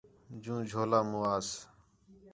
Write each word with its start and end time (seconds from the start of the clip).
جُوں 0.43 0.59
جھولا 0.69 0.99
مُو 1.09 1.19
آس 1.33 1.49